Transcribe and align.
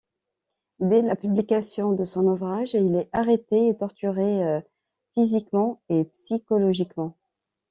Dès 0.79 1.03
la 1.03 1.15
publication 1.15 1.91
de 1.91 2.03
son 2.05 2.25
ouvrage, 2.25 2.73
il 2.73 2.95
est 2.95 3.07
arrêté 3.13 3.67
et 3.67 3.77
torturé 3.77 4.63
physiquement 5.13 5.83
et 5.89 6.05
psychologiquement. 6.05 7.15